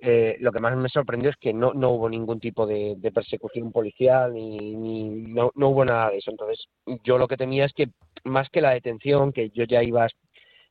eh, 0.05 0.35
lo 0.39 0.51
que 0.51 0.59
más 0.59 0.75
me 0.75 0.89
sorprendió 0.89 1.29
es 1.29 1.37
que 1.37 1.53
no, 1.53 1.73
no 1.73 1.91
hubo 1.91 2.09
ningún 2.09 2.39
tipo 2.39 2.65
de, 2.65 2.97
persecución 3.13 3.71
policial 3.71 4.33
ni, 4.33 4.75
ni 4.75 5.09
no, 5.09 5.51
no, 5.55 5.69
hubo 5.69 5.85
nada 5.85 6.09
de 6.09 6.17
eso. 6.17 6.31
Entonces, 6.31 6.67
yo 7.03 7.17
lo 7.17 7.27
que 7.27 7.37
temía 7.37 7.65
es 7.65 7.73
que 7.73 7.89
más 8.25 8.49
que 8.49 8.61
la 8.61 8.71
detención, 8.71 9.31
que 9.31 9.49
yo 9.51 9.63
ya 9.63 9.81
iba 9.81 10.07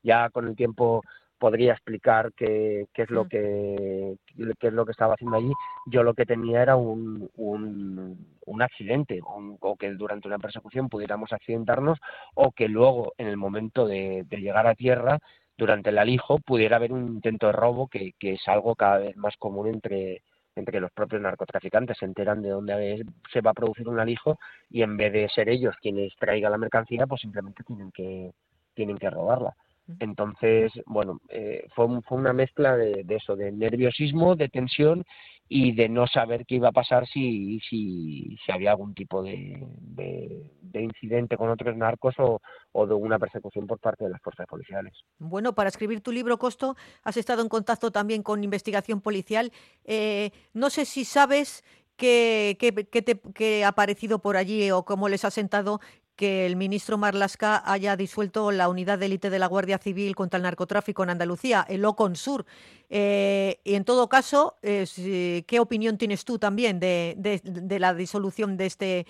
ya 0.02 0.28
con 0.30 0.48
el 0.48 0.56
tiempo 0.56 1.02
podría 1.42 1.72
explicar 1.72 2.32
qué, 2.36 2.86
qué 2.94 3.02
es 3.02 3.10
lo 3.10 3.24
mm. 3.24 3.28
que 3.28 4.16
qué 4.60 4.68
es 4.68 4.72
lo 4.72 4.86
que 4.86 4.92
estaba 4.92 5.14
haciendo 5.14 5.36
allí. 5.36 5.52
Yo 5.86 6.04
lo 6.04 6.14
que 6.14 6.24
tenía 6.24 6.62
era 6.62 6.76
un, 6.76 7.28
un, 7.34 8.62
accidente, 8.62 9.20
o 9.24 9.76
que 9.76 9.90
durante 9.94 10.28
una 10.28 10.38
persecución 10.38 10.88
pudiéramos 10.88 11.32
accidentarnos, 11.32 11.98
o 12.36 12.52
que 12.52 12.68
luego, 12.68 13.14
en 13.18 13.26
el 13.26 13.36
momento 13.36 13.88
de, 13.88 14.24
llegar 14.30 14.68
a 14.68 14.76
tierra, 14.76 15.18
durante 15.58 15.90
el 15.90 15.98
alijo, 15.98 16.38
pudiera 16.38 16.76
haber 16.76 16.92
un 16.92 17.08
intento 17.08 17.48
de 17.48 17.52
robo, 17.54 17.88
que, 17.88 18.12
que 18.20 18.34
es 18.34 18.46
algo 18.46 18.76
cada 18.76 18.98
vez 18.98 19.16
más 19.16 19.36
común 19.36 19.66
entre, 19.66 20.22
entre 20.54 20.78
los 20.78 20.92
propios 20.92 21.22
narcotraficantes 21.22 21.98
se 21.98 22.04
enteran 22.04 22.40
de 22.40 22.50
dónde 22.50 23.04
se 23.32 23.40
va 23.40 23.50
a 23.50 23.54
producir 23.54 23.88
un 23.88 23.98
alijo 23.98 24.38
y 24.70 24.82
en 24.82 24.96
vez 24.96 25.12
de 25.12 25.28
ser 25.28 25.48
ellos 25.48 25.74
quienes 25.82 26.14
traigan 26.16 26.52
la 26.52 26.58
mercancía, 26.58 27.08
pues 27.08 27.20
simplemente 27.20 27.64
tienen 27.64 27.90
que 27.90 28.30
tienen 28.74 28.96
que 28.96 29.10
robarla. 29.10 29.56
Entonces, 30.00 30.72
bueno, 30.86 31.20
eh, 31.28 31.66
fue, 31.74 31.86
fue, 32.02 32.18
una 32.18 32.32
mezcla 32.32 32.76
de, 32.76 33.04
eso, 33.08 33.36
de 33.36 33.52
nerviosismo, 33.52 34.36
de 34.36 34.48
tensión 34.48 35.04
y 35.48 35.72
de 35.72 35.88
no 35.88 36.06
saber 36.06 36.46
qué 36.46 36.54
iba 36.54 36.68
a 36.68 36.72
pasar 36.72 37.06
si, 37.06 37.60
si, 37.68 38.36
si 38.44 38.52
había 38.52 38.70
algún 38.70 38.94
tipo 38.94 39.22
de, 39.22 39.66
de, 39.80 40.82
incidente 40.82 41.36
con 41.36 41.50
otros 41.50 41.76
narcos 41.76 42.14
o, 42.18 42.40
o, 42.72 42.86
de 42.86 42.94
una 42.94 43.18
persecución 43.18 43.66
por 43.66 43.78
parte 43.78 44.04
de 44.04 44.10
las 44.10 44.22
fuerzas 44.22 44.46
policiales. 44.46 44.94
Bueno, 45.18 45.54
para 45.54 45.68
escribir 45.68 46.00
tu 46.00 46.10
libro, 46.10 46.38
Costo, 46.38 46.76
has 47.04 47.16
estado 47.16 47.42
en 47.42 47.48
contacto 47.48 47.90
también 47.90 48.22
con 48.22 48.42
investigación 48.42 49.02
policial. 49.02 49.52
Eh, 49.84 50.30
no 50.54 50.70
sé 50.70 50.86
si 50.86 51.04
sabes 51.04 51.62
qué, 51.96 52.56
qué, 52.58 52.72
qué, 52.72 53.02
te, 53.02 53.20
qué 53.34 53.64
ha 53.64 53.68
aparecido 53.68 54.20
por 54.20 54.36
allí 54.36 54.70
o 54.70 54.84
cómo 54.84 55.08
les 55.08 55.24
ha 55.24 55.30
sentado 55.30 55.80
que 56.22 56.46
el 56.46 56.54
ministro 56.54 56.98
Marlasca 56.98 57.64
haya 57.66 57.96
disuelto 57.96 58.52
la 58.52 58.68
unidad 58.68 58.96
de 58.96 59.06
élite 59.06 59.28
de 59.28 59.40
la 59.40 59.48
Guardia 59.48 59.78
Civil 59.78 60.14
contra 60.14 60.36
el 60.36 60.44
narcotráfico 60.44 61.02
en 61.02 61.10
Andalucía, 61.10 61.66
el 61.68 61.84
OCONSUR. 61.84 62.46
Eh, 62.90 63.58
y 63.64 63.74
en 63.74 63.84
todo 63.84 64.08
caso, 64.08 64.56
¿qué 64.62 65.58
opinión 65.58 65.98
tienes 65.98 66.24
tú 66.24 66.38
también 66.38 66.78
de, 66.78 67.16
de, 67.18 67.80
la 67.80 67.92
disolución 67.92 68.56
de 68.56 68.66
este, 68.66 69.06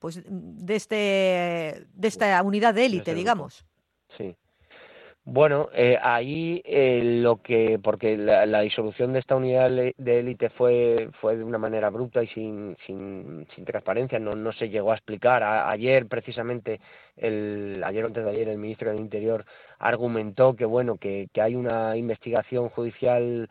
pues, 0.00 0.20
de 0.26 0.74
este, 0.74 1.86
de 1.94 2.08
esta 2.08 2.42
unidad 2.42 2.74
de 2.74 2.86
élite, 2.86 3.14
digamos? 3.14 3.64
Sí. 4.18 4.34
Bueno, 5.24 5.68
eh, 5.72 5.96
ahí 6.02 6.60
eh, 6.64 7.00
lo 7.22 7.40
que, 7.42 7.78
porque 7.80 8.16
la, 8.16 8.60
disolución 8.62 9.12
de 9.12 9.20
esta 9.20 9.36
unidad 9.36 9.70
de 9.70 10.18
élite 10.18 10.50
fue, 10.50 11.10
fue 11.20 11.36
de 11.36 11.44
una 11.44 11.58
manera 11.58 11.90
bruta 11.90 12.24
y 12.24 12.26
sin, 12.28 12.76
sin, 12.84 13.46
sin 13.54 13.64
transparencia, 13.64 14.18
no, 14.18 14.34
no 14.34 14.52
se 14.52 14.68
llegó 14.68 14.90
a 14.90 14.96
explicar. 14.96 15.44
ayer, 15.44 16.06
precisamente, 16.08 16.80
el, 17.16 17.82
ayer 17.84 18.04
antes 18.04 18.24
de 18.24 18.30
ayer, 18.30 18.48
el 18.48 18.58
ministro 18.58 18.90
del 18.90 18.98
Interior 18.98 19.44
argumentó 19.78 20.56
que, 20.56 20.64
bueno, 20.64 20.96
que, 20.96 21.28
que 21.32 21.40
hay 21.40 21.54
una 21.54 21.96
investigación 21.96 22.68
judicial 22.70 23.48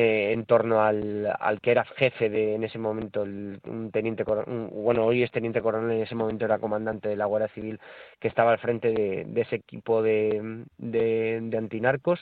eh, 0.00 0.30
en 0.32 0.44
torno 0.44 0.80
al, 0.84 1.26
al, 1.40 1.60
que 1.60 1.72
era 1.72 1.84
jefe 1.84 2.30
de 2.30 2.54
en 2.54 2.62
ese 2.62 2.78
momento 2.78 3.24
el, 3.24 3.58
un 3.64 3.90
teniente 3.90 4.22
bueno 4.22 5.04
hoy 5.04 5.24
es 5.24 5.32
teniente 5.32 5.60
coronel 5.60 5.96
en 5.96 6.02
ese 6.04 6.14
momento 6.14 6.44
era 6.44 6.60
comandante 6.60 7.08
de 7.08 7.16
la 7.16 7.24
Guardia 7.24 7.48
Civil 7.48 7.80
que 8.20 8.28
estaba 8.28 8.52
al 8.52 8.60
frente 8.60 8.92
de, 8.92 9.40
ese 9.40 9.56
equipo 9.56 10.00
de, 10.00 10.64
de, 10.76 11.40
de 11.42 11.58
antinarcos. 11.58 12.20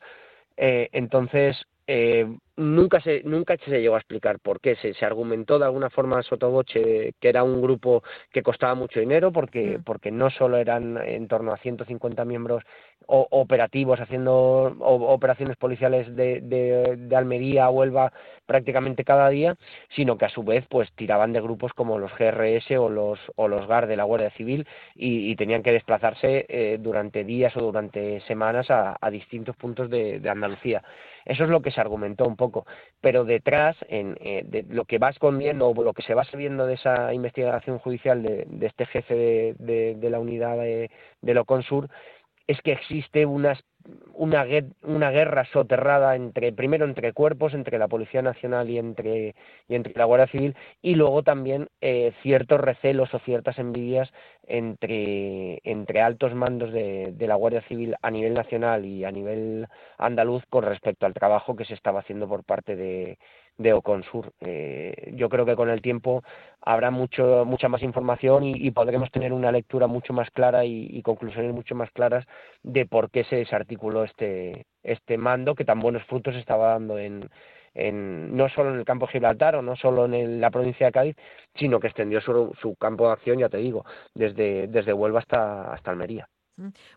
Eh, 0.57 0.89
entonces 0.93 1.67
eh, 1.87 2.27
nunca 2.57 3.01
se 3.01 3.23
nunca 3.25 3.57
se 3.59 3.81
llegó 3.81 3.95
a 3.95 3.99
explicar 3.99 4.39
por 4.41 4.61
qué. 4.61 4.77
Se, 4.77 4.95
se 4.95 5.05
argumentó 5.05 5.59
de 5.59 5.67
alguna 5.67 5.91
forma 5.91 6.23
sotoboche 6.23 7.15
que 7.21 7.29
era 7.29 7.43
un 7.43 7.61
grupo 7.61 8.03
que 8.33 8.43
costaba 8.43 8.75
mucho 8.75 9.01
dinero 9.01 9.33
porque 9.33 9.79
mm. 9.79 9.85
porque 9.85 10.11
no 10.11 10.31
solo 10.31 10.57
eran 10.57 10.97
en 10.99 11.29
torno 11.29 11.53
a 11.53 11.59
150 11.59 12.25
miembros 12.25 12.63
operativos 13.09 14.01
haciendo 14.01 14.77
operaciones 14.81 15.57
policiales 15.57 16.15
de, 16.17 16.41
de, 16.41 16.97
de, 16.97 17.17
Almería 17.17 17.67
a 17.67 17.71
Huelva 17.71 18.13
prácticamente 18.47 19.05
cada 19.05 19.29
día 19.29 19.57
sino 19.95 20.19
que 20.19 20.25
a 20.25 20.29
su 20.29 20.43
vez 20.43 20.67
pues 20.69 20.91
tiraban 20.95 21.33
de 21.33 21.41
grupos 21.41 21.73
como 21.73 21.99
los 21.99 22.11
GRS 22.19 22.71
o 22.79 22.89
los 22.89 23.21
o 23.37 23.49
los 23.49 23.67
GAR 23.69 23.87
de 23.87 23.97
la 23.97 24.05
Guardia 24.05 24.31
Civil 24.31 24.67
y, 24.95 25.37
tenían 25.37 25.63
que 25.63 25.73
desplazarse 25.73 26.47
eh, 26.49 26.79
durante 26.81 27.23
días 27.23 27.57
o 27.57 27.61
durante 27.61 28.21
semanas 28.23 28.71
a, 28.71 28.97
a 28.99 29.11
distintos 29.11 29.55
puntos 29.57 29.91
de, 29.91 30.19
de 30.19 30.31
Andalucía. 30.31 30.83
Eso 31.27 31.43
es 31.43 31.51
lo 31.51 31.61
que 31.61 31.73
se 31.73 31.81
argumentó 31.81 32.25
un 32.25 32.37
poco, 32.37 32.46
pero 33.01 33.25
detrás, 33.25 33.77
en, 33.89 34.17
eh, 34.21 34.43
de 34.45 34.65
lo 34.69 34.85
que 34.85 34.99
va 34.99 35.11
escondiendo 35.11 35.69
o 35.69 35.83
lo 35.83 35.93
que 35.93 36.03
se 36.03 36.15
va 36.15 36.25
sabiendo 36.25 36.67
de 36.67 36.75
esa 36.75 37.13
investigación 37.13 37.79
judicial 37.79 38.23
de, 38.23 38.47
este 38.61 38.87
jefe 38.87 39.15
de, 39.59 39.95
de, 39.97 40.11
la 40.11 40.19
unidad 40.19 40.57
de, 40.57 40.91
de 41.23 41.35
Loconsur, 41.35 41.89
es 42.47 42.61
que 42.63 42.73
existe 42.73 43.27
una, 43.27 43.59
una, 44.15 44.47
una 44.83 45.11
guerra 45.11 45.45
soterrada 45.53 46.17
entre 46.17 46.53
primero 46.53 46.85
entre 46.85 47.13
cuerpos 47.13 47.55
entre 47.55 47.79
la 47.79 47.89
policía 47.89 48.23
nacional 48.23 48.71
y 48.71 48.79
entre 48.79 49.35
y 49.69 49.75
entre 49.75 49.95
la 49.95 50.05
guardia 50.05 50.27
civil 50.29 50.57
y 50.83 50.95
luego 50.95 51.23
también 51.23 51.69
eh, 51.81 52.13
ciertos 52.23 52.61
recelos 52.61 53.13
o 53.15 53.19
ciertas 53.21 53.59
envidias 53.59 54.13
entre 54.47 55.61
entre 55.65 56.01
altos 56.01 56.35
mandos 56.35 56.73
de, 56.73 57.15
la 57.19 57.35
guardia 57.35 57.63
civil 57.63 57.97
a 58.03 58.11
nivel 58.11 58.35
nacional 58.35 58.85
y 58.85 59.05
a 59.05 59.11
nivel 59.11 59.67
andaluz 59.99 60.45
con 60.49 60.65
respecto 60.65 61.07
al 61.07 61.15
trabajo 61.15 61.57
que 61.57 61.65
se 61.65 61.75
estaba 61.75 62.01
haciendo 62.01 62.29
por 62.29 62.45
parte 62.45 62.77
de 62.77 63.19
de 63.59 63.73
Oconsur. 63.73 64.33
Eh, 64.41 65.13
yo 65.15 65.29
creo 65.29 65.47
que 65.47 65.57
con 65.57 65.71
el 65.71 65.81
tiempo 65.81 66.23
habrá 66.61 66.91
mucho, 66.91 67.45
mucha 67.47 67.69
más 67.69 67.83
información 67.83 68.45
y, 68.45 68.71
podremos 68.71 69.11
tener 69.11 69.33
una 69.33 69.53
lectura 69.53 69.87
mucho 69.87 70.13
más 70.13 70.31
clara 70.31 70.65
y, 70.65 71.01
conclusiones 71.03 71.55
mucho 71.55 71.75
más 71.75 71.91
claras 71.93 72.27
de 72.63 72.87
por 72.87 73.11
qué 73.11 73.25
se 73.25 73.37
desarticuló 73.37 73.76
este, 74.05 74.67
este 74.83 75.19
mando 75.19 75.55
que 75.55 75.65
tan 75.65 75.81
buenos 75.81 76.05
frutos 76.05 76.35
estaba 76.37 76.69
dando 76.73 76.99
en, 76.99 77.29
en, 77.75 78.37
no 78.37 78.49
solo 78.49 78.73
en 78.73 78.79
el 78.79 78.85
campo 78.85 79.07
de 79.07 79.13
Gibraltar 79.13 79.57
o 79.57 79.63
no 79.63 79.77
solo 79.77 80.07
en 80.07 80.41
la 80.41 80.51
provincia 80.51 80.87
de 80.87 80.93
Cádiz, 80.93 81.17
sino 81.55 81.81
que 81.81 81.89
extendió 81.89 82.21
su, 82.21 82.53
su 82.61 82.75
campo 82.77 83.07
de 83.07 83.13
acción, 83.13 83.39
ya 83.39 83.49
te 83.49 83.59
digo, 83.59 83.85
desde, 84.15 84.67
desde 84.69 84.93
Huelva 84.93 85.21
hasta, 85.21 85.73
hasta 85.73 85.91
Almería. 85.91 86.29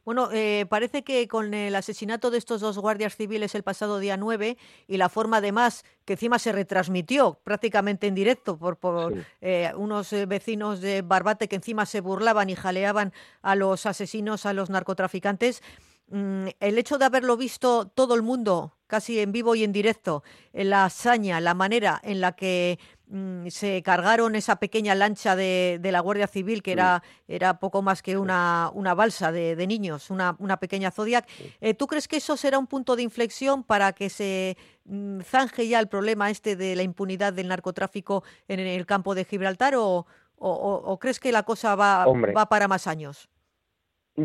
Bueno, 0.05 0.29
eh, 0.31 0.65
parece 0.69 1.03
que 1.03 1.27
con 1.27 1.53
el 1.53 1.75
asesinato 1.75 2.31
de 2.31 2.37
estos 2.37 2.61
dos 2.61 2.77
guardias 2.77 3.17
civiles 3.17 3.55
el 3.55 3.63
pasado 3.63 3.99
día 3.99 4.15
9 4.15 4.57
y 4.87 4.97
la 4.97 5.09
forma 5.09 5.37
además 5.37 5.83
que 6.05 6.13
encima 6.13 6.39
se 6.39 6.53
retransmitió 6.53 7.39
prácticamente 7.43 8.07
en 8.07 8.15
directo 8.15 8.57
por, 8.57 8.77
por 8.77 9.13
eh, 9.41 9.71
unos 9.75 10.13
eh, 10.13 10.25
vecinos 10.25 10.79
de 10.79 11.01
Barbate 11.01 11.49
que 11.49 11.57
encima 11.57 11.85
se 11.85 11.99
burlaban 11.99 12.49
y 12.49 12.55
jaleaban 12.55 13.11
a 13.41 13.55
los 13.55 13.85
asesinos, 13.85 14.45
a 14.45 14.53
los 14.53 14.69
narcotraficantes, 14.69 15.61
mm, 15.61 15.88
el 16.11 16.77
hecho 16.77 16.97
de 16.97 17.05
haberlo 17.05 17.37
visto 17.37 17.87
todo 17.87 18.15
el 18.15 18.21
mundo 18.21 18.75
casi 18.87 19.19
en 19.19 19.31
vivo 19.31 19.53
y 19.53 19.63
en 19.63 19.71
directo, 19.71 20.23
la 20.51 20.85
hazaña, 20.85 21.39
la 21.39 21.53
manera 21.53 22.01
en 22.03 22.21
la 22.21 22.31
que 22.31 22.79
Mm, 23.11 23.47
se 23.47 23.81
cargaron 23.81 24.35
esa 24.35 24.57
pequeña 24.57 24.93
lancha 24.93 25.35
de, 25.35 25.79
la 25.81 25.99
Guardia 25.99 26.27
Civil, 26.27 26.61
que 26.61 26.71
era, 26.73 27.01
era 27.27 27.59
poco 27.59 27.81
más 27.81 28.03
que 28.03 28.19
una, 28.19 28.69
una 28.75 28.93
balsa 28.93 29.31
de, 29.31 29.65
niños, 29.65 30.11
una, 30.11 30.35
una, 30.37 30.57
pequeña 30.57 30.91
Zodiac. 30.91 31.27
Eh, 31.59 31.73
¿Tú 31.73 31.87
crees 31.87 32.07
que 32.07 32.17
eso 32.17 32.37
será 32.37 32.59
un 32.59 32.67
punto 32.67 32.95
de 32.95 33.01
inflexión 33.01 33.63
para 33.63 33.93
que 33.93 34.11
se 34.11 34.57
mm, 34.85 35.21
zanje 35.21 35.67
ya 35.67 35.79
el 35.79 35.87
problema 35.87 36.29
este 36.29 36.55
de 36.55 36.75
la 36.75 36.83
impunidad 36.83 37.33
del 37.33 37.47
narcotráfico 37.47 38.23
en 38.47 38.59
el 38.59 38.85
campo 38.85 39.15
de 39.15 39.25
Gibraltar 39.25 39.73
o, 39.75 40.05
o, 40.37 40.99
crees 40.99 41.19
que 41.19 41.31
la 41.31 41.41
cosa 41.41 41.73
va, 41.73 42.05
va 42.05 42.45
para 42.47 42.67
más 42.67 42.85
años? 42.85 43.27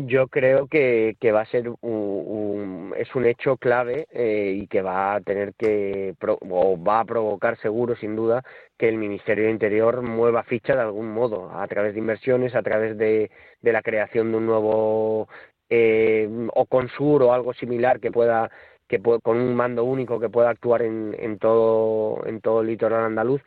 Yo 0.05 0.27
creo 0.27 0.67
que, 0.67 1.15
que 1.19 1.31
va 1.31 1.41
a 1.41 1.45
ser 1.45 1.69
un, 1.81 2.93
es 2.97 3.13
un 3.15 3.25
hecho 3.25 3.57
clave 3.57 4.07
eh, 4.11 4.53
y 4.55 4.67
que 4.67 4.81
va 4.81 5.15
a 5.15 5.21
tener 5.21 5.53
que 5.55 6.15
o 6.49 6.83
va 6.83 7.01
a 7.01 7.05
provocar 7.05 7.57
seguro 7.59 7.95
sin 7.95 8.15
duda 8.15 8.43
que 8.77 8.89
el 8.89 8.97
Ministerio 8.97 9.45
de 9.45 9.51
Interior 9.51 10.01
mueva 10.01 10.43
ficha 10.43 10.75
de 10.75 10.81
algún 10.81 11.13
modo 11.13 11.51
a 11.51 11.67
través 11.67 11.93
de 11.93 11.99
inversiones 11.99 12.55
a 12.55 12.63
través 12.63 12.97
de, 12.97 13.31
de 13.61 13.73
la 13.73 13.81
creación 13.81 14.31
de 14.31 14.37
un 14.37 14.45
nuevo 14.45 15.27
eh, 15.69 16.27
o 16.53 16.65
consur 16.65 17.23
o 17.23 17.33
algo 17.33 17.53
similar 17.53 17.99
que 17.99 18.11
pueda 18.11 18.51
que 18.87 19.01
con 19.01 19.37
un 19.37 19.55
mando 19.55 19.83
único 19.83 20.19
que 20.19 20.29
pueda 20.29 20.49
actuar 20.49 20.83
en, 20.83 21.15
en 21.17 21.39
todo 21.39 22.25
en 22.27 22.41
todo 22.41 22.61
el 22.61 22.67
litoral 22.67 23.03
andaluz 23.05 23.41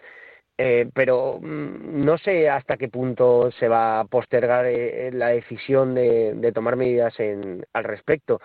eh, 0.59 0.91
pero 0.93 1.39
mm, 1.41 2.05
no 2.05 2.19
sé 2.19 2.49
hasta 2.51 2.77
qué 2.77 2.89
punto 2.89 3.51
se 3.53 3.69
va 3.69 4.01
a 4.01 4.05
postergar 4.07 4.67
eh, 4.67 5.11
la 5.13 5.29
decisión 5.29 5.95
de, 5.95 6.53
tomar 6.53 6.77
medidas 6.77 7.15
al 7.73 7.85
respecto. 7.85 8.41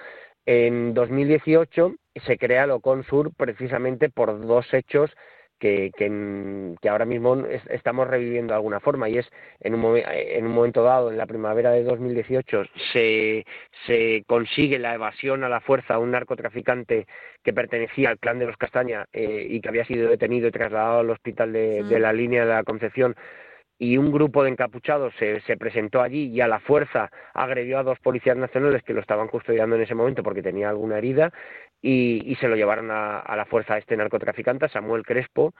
En 0.45 0.93
2018 0.93 1.95
se 2.25 2.37
crea 2.37 2.67
lo 2.67 2.81
Consur 2.81 3.33
precisamente 3.35 4.09
por 4.09 4.45
dos 4.45 4.71
hechos 4.73 5.09
que, 5.59 5.91
que, 5.95 6.89
ahora 6.89 7.05
mismo 7.05 7.45
estamos 7.69 8.07
reviviendo 8.07 8.53
de 8.53 8.57
alguna 8.57 8.79
forma 8.79 9.07
y 9.09 9.17
es 9.17 9.29
en 9.61 9.75
un, 9.75 9.97
en 9.97 10.45
un 10.45 10.51
momento 10.51 10.83
dado, 10.83 11.09
en 11.09 11.17
la 11.17 11.25
primavera 11.25 11.71
de 11.71 11.83
2018, 11.83 12.63
se, 12.91 13.45
se 13.87 14.23
consigue 14.27 14.79
la 14.79 14.93
evasión 14.95 15.43
a 15.43 15.49
la 15.49 15.61
fuerza 15.61 15.95
a 15.95 15.99
un 15.99 16.11
narcotraficante 16.11 17.07
que 17.43 17.53
pertenecía 17.53 18.09
al 18.09 18.19
clan 18.19 18.39
de 18.39 18.47
los 18.47 18.57
Castaña 18.57 19.07
eh, 19.13 19.47
y 19.49 19.61
que 19.61 19.69
había 19.69 19.85
sido 19.85 20.09
detenido 20.09 20.47
y 20.47 20.51
trasladado 20.51 20.99
al 20.99 21.09
hospital 21.09 21.53
de, 21.53 21.83
de 21.83 21.99
la 21.99 22.13
línea 22.13 22.45
de 22.45 22.53
la 22.53 22.63
Concepción 22.63 23.15
y 23.83 23.97
un 23.97 24.13
grupo 24.13 24.43
de 24.43 24.49
encapuchados 24.49 25.13
se, 25.19 25.41
se, 25.41 25.57
presentó 25.57 26.01
allí 26.01 26.29
y 26.29 26.39
a 26.39 26.47
la 26.47 26.61
fuerza 26.61 27.11
agredió 27.33 27.79
a 27.79 27.83
dos 27.83 27.99
policías 27.99 28.37
nacionales 28.37 28.81
que 28.83 28.93
lo 28.93 29.01
estaban 29.01 29.27
custodiando 29.27 29.75
en 29.75 29.81
ese 29.81 29.93
momento 29.93 30.23
porque 30.23 30.41
tenía 30.41 30.69
alguna 30.69 30.97
herida 30.97 31.33
y, 31.81 32.37
se 32.39 32.47
lo 32.47 32.55
llevaron 32.55 32.91
a, 32.91 33.35
la 33.35 33.45
fuerza 33.45 33.73
a 33.73 33.77
este 33.77 33.97
narcotraficante, 33.97 34.69
Samuel 34.69 35.03
Crespo, 35.03 35.53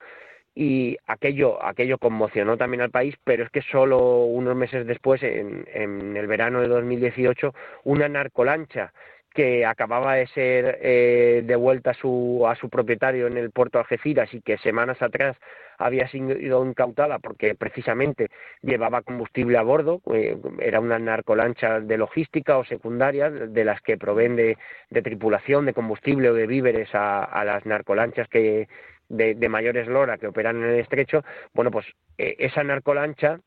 y 0.54 0.96
aquello, 1.06 1.62
aquello 1.62 1.98
conmocionó 1.98 2.56
también 2.56 2.80
al 2.80 2.90
país, 2.90 3.14
pero 3.24 3.44
es 3.44 3.50
que 3.50 3.60
solo 3.60 4.24
unos 4.24 4.56
meses 4.56 4.86
después, 4.86 5.22
en, 5.22 5.66
en 5.74 6.16
el 6.16 6.26
verano 6.26 6.62
de 6.62 6.68
2018, 6.68 7.52
una 7.84 8.08
narcolancha 8.08 8.94
que 9.34 9.66
acababa 9.66 10.14
de 10.14 10.28
ser 10.28 10.78
eh, 10.80 11.42
devuelta 11.44 11.90
a 11.90 11.94
su, 11.94 12.46
a 12.48 12.54
su 12.54 12.70
propietario 12.70 13.26
en 13.26 13.36
el 13.36 13.50
puerto 13.50 13.78
de 13.78 13.82
Algeciras 13.82 14.32
y 14.32 14.40
que 14.40 14.56
semanas 14.58 15.02
atrás 15.02 15.36
había 15.78 16.08
sido 16.08 16.64
incautada 16.64 17.18
porque 17.18 17.54
precisamente 17.54 18.28
llevaba 18.62 19.02
combustible 19.02 19.58
a 19.58 19.62
bordo, 19.62 20.00
eh, 20.12 20.36
era 20.60 20.80
una 20.80 20.98
narcolancha 20.98 21.80
de 21.80 21.98
logística 21.98 22.58
o 22.58 22.64
secundaria 22.64 23.30
de 23.30 23.64
las 23.64 23.80
que 23.80 23.98
proveen 23.98 24.36
de, 24.36 24.56
tripulación, 25.02 25.66
de 25.66 25.74
combustible 25.74 26.30
o 26.30 26.34
de 26.34 26.46
víveres 26.46 26.88
a, 26.94 27.44
las 27.44 27.66
narcolanchas 27.66 28.28
que 28.28 28.68
de, 29.08 29.34
de 29.34 29.48
mayor 29.48 29.76
eslora 29.76 30.18
que 30.18 30.28
operan 30.28 30.56
en 30.56 30.70
el 30.70 30.80
estrecho, 30.80 31.24
bueno, 31.52 31.70
pues 31.70 31.86
eh, 32.18 32.36
esa 32.38 32.62
narcolancha 32.64 33.40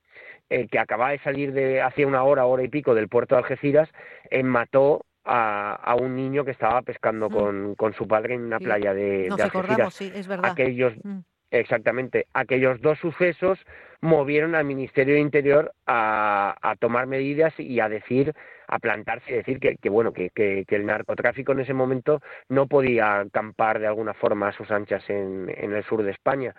que 0.50 0.79
acababa 0.79 1.12
de 1.12 1.19
salir 1.19 1.51
de 1.51 1.81
hacía 1.81 2.07
una 2.07 2.24
hora, 2.24 2.46
hora 2.46 2.63
y 2.63 2.69
pico 2.69 2.96
del 2.96 3.10
puerto 3.10 3.36
de 3.36 3.39
Algeciras, 3.39 3.89
mató 4.46 5.01
a, 5.27 5.96
un 6.00 6.15
niño 6.15 6.46
que 6.46 6.51
estaba 6.51 6.81
pescando 6.81 7.29
mm. 7.29 7.75
con, 7.75 7.93
su 7.93 8.07
padre 8.07 8.36
en 8.36 8.46
una 8.46 8.60
playa 8.60 8.93
de, 8.93 9.27
Nos 9.29 9.41
acordamos, 9.41 9.93
sí, 9.93 10.12
es 10.13 10.27
verdad. 10.27 10.51
Aquellos, 10.51 10.93
mm. 11.03 11.19
Exactamente. 11.51 12.27
Aquellos 12.34 12.82
dos 12.82 13.00
sucesos 13.00 13.60
movieron 14.01 14.54
al 14.54 14.66
Ministerio 14.66 15.16
de 15.16 15.22
Interior 15.22 15.74
a, 15.86 16.75
tomar 16.80 17.08
medidas 17.08 17.54
y 17.58 17.80
a 17.80 17.88
decir, 17.88 18.34
a 18.68 18.80
plantarse 18.80 19.32
y 19.32 19.36
decir 19.36 19.60
que, 19.60 19.89
bueno, 19.89 20.12
que, 20.12 20.66
el 20.68 20.86
narcotráfico 20.86 21.54
en 21.54 21.62
ese 21.62 21.74
momento 21.74 22.22
no 22.50 22.68
podía 22.68 23.20
acampar 23.20 23.80
de 23.80 23.88
alguna 23.88 24.13
forma 24.13 24.50
a 24.50 24.51
sus 24.51 24.70
anchas 24.72 25.10
en, 25.10 25.50
el 25.50 25.84
sur 25.86 26.04
de 26.04 26.12
España. 26.12 26.54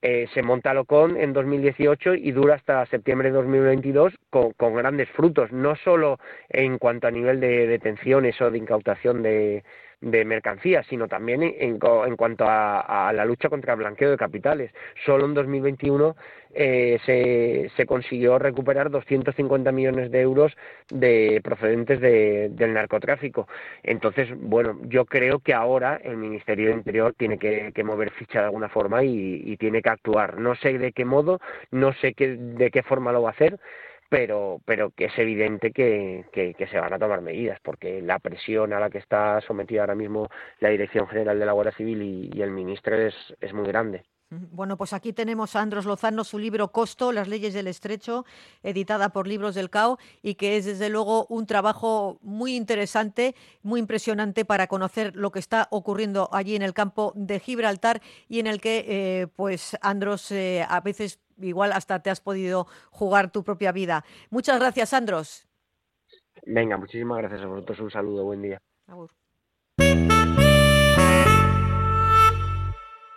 Eh, 0.00 0.26
se 0.34 0.42
monta 0.42 0.74
Locón 0.74 1.16
en 1.16 1.32
2018 1.32 2.14
y 2.14 2.30
dura 2.32 2.56
hasta 2.56 2.84
septiembre 2.86 3.30
de 3.30 3.36
2022 3.36 4.12
con, 4.28 4.52
con, 4.52 4.74
grandes 4.74 5.08
frutos, 5.10 5.50
no 5.50 5.76
solo 5.76 6.18
en 6.50 6.76
cuanto 6.76 7.06
a 7.06 7.10
nivel 7.10 7.40
de 7.40 7.66
detenciones 7.66 8.38
o 8.42 8.50
de 8.50 8.58
incautación 8.58 9.22
de, 9.22 9.64
de 10.04 10.24
mercancías, 10.24 10.86
sino 10.86 11.08
también 11.08 11.42
en, 11.42 11.78
en 11.80 12.16
cuanto 12.16 12.44
a, 12.46 13.12
la 13.14 13.24
lucha 13.24 13.48
contra 13.48 13.72
el 13.72 13.78
blanqueo 13.78 14.10
de 14.10 14.16
capitales. 14.16 14.70
Solo 15.04 15.24
en 15.24 15.34
2021 15.34 16.14
eh, 16.54 16.98
se, 17.04 17.70
se, 17.76 17.86
consiguió 17.86 18.38
recuperar 18.38 18.90
250 18.90 19.72
millones 19.72 20.10
de 20.10 20.20
euros 20.20 20.52
de 20.90 21.40
procedentes 21.42 22.00
de, 22.00 22.50
del 22.50 22.74
narcotráfico. 22.74 23.48
Entonces, 23.82 24.28
bueno, 24.36 24.78
yo 24.84 25.04
creo 25.06 25.40
que 25.40 25.54
ahora 25.54 26.00
el 26.02 26.16
Ministerio 26.16 26.68
de 26.68 26.74
Interior 26.74 27.14
tiene 27.16 27.38
que, 27.38 27.72
mover 27.84 28.10
ficha 28.10 28.40
de 28.40 28.46
alguna 28.46 28.68
forma 28.68 29.02
y, 29.04 29.42
y, 29.44 29.56
tiene 29.56 29.82
que 29.82 29.90
actuar. 29.90 30.38
No 30.38 30.54
sé 30.54 30.78
de 30.78 30.92
qué 30.92 31.04
modo, 31.04 31.40
no 31.70 31.92
sé 31.94 32.14
qué, 32.14 32.36
de 32.36 32.70
qué 32.70 32.82
forma 32.82 33.12
lo 33.12 33.22
va 33.22 33.30
a 33.30 33.32
hacer, 33.32 33.58
pero, 34.14 34.60
pero 34.64 34.90
que 34.92 35.06
es 35.06 35.18
evidente 35.18 35.72
que, 35.72 36.24
que, 36.32 36.66
se 36.68 36.78
van 36.78 36.92
a 36.92 37.00
tomar 37.00 37.20
medidas, 37.20 37.58
porque 37.64 38.00
la 38.00 38.20
presión 38.20 38.72
a 38.72 38.78
la 38.78 38.88
que 38.88 38.98
está 38.98 39.40
sometida 39.40 39.80
ahora 39.80 39.96
mismo 39.96 40.28
la 40.60 40.68
Dirección 40.68 41.08
General 41.08 41.36
de 41.36 41.44
la 41.46 41.50
Guardia 41.50 41.76
Civil 41.76 42.30
y, 42.32 42.40
el 42.40 42.52
ministro 42.52 42.94
es 42.96 43.52
muy 43.52 43.66
grande. 43.66 44.04
Bueno, 44.52 44.76
pues 44.76 44.92
aquí 44.92 45.12
tenemos 45.12 45.56
a 45.56 45.60
Andros 45.60 45.84
Lozano, 45.84 46.24
su 46.24 46.38
libro 46.38 46.72
Costo, 46.72 47.12
las 47.12 47.28
leyes 47.28 47.54
del 47.54 47.66
estrecho, 47.66 48.24
editada 48.62 49.10
por 49.10 49.26
Libros 49.26 49.54
del 49.54 49.70
CAO, 49.70 49.98
y 50.22 50.34
que 50.34 50.56
es 50.56 50.64
desde 50.64 50.88
luego 50.88 51.26
un 51.28 51.46
trabajo 51.46 52.18
muy 52.22 52.56
interesante, 52.56 53.34
muy 53.62 53.80
impresionante 53.80 54.44
para 54.44 54.66
conocer 54.66 55.14
lo 55.16 55.30
que 55.30 55.38
está 55.38 55.68
ocurriendo 55.70 56.28
allí 56.32 56.56
en 56.56 56.62
el 56.62 56.74
campo 56.74 57.12
de 57.14 57.40
Gibraltar 57.40 58.00
y 58.28 58.40
en 58.40 58.46
el 58.46 58.60
que, 58.60 58.84
eh, 58.86 59.26
pues, 59.28 59.76
Andros, 59.80 60.30
eh, 60.32 60.64
a 60.68 60.80
veces 60.80 61.20
igual 61.40 61.72
hasta 61.72 62.00
te 62.00 62.10
has 62.10 62.20
podido 62.20 62.66
jugar 62.90 63.30
tu 63.30 63.42
propia 63.44 63.72
vida. 63.72 64.04
Muchas 64.30 64.58
gracias, 64.58 64.92
Andros. 64.94 65.46
Venga, 66.46 66.76
muchísimas 66.76 67.18
gracias 67.18 67.42
a 67.42 67.46
vosotros. 67.46 67.80
Un 67.80 67.90
saludo, 67.90 68.24
buen 68.24 68.42
día. 68.42 68.60